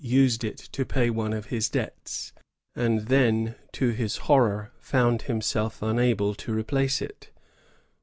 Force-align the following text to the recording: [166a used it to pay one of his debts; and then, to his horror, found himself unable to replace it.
[166a 0.03 0.09
used 0.15 0.43
it 0.43 0.57
to 0.57 0.83
pay 0.83 1.09
one 1.11 1.31
of 1.31 1.45
his 1.45 1.69
debts; 1.69 2.33
and 2.75 3.01
then, 3.01 3.53
to 3.71 3.89
his 3.89 4.17
horror, 4.25 4.71
found 4.79 5.21
himself 5.21 5.83
unable 5.83 6.33
to 6.33 6.51
replace 6.51 7.03
it. 7.03 7.29